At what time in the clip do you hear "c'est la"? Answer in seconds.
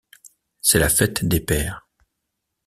0.61-0.89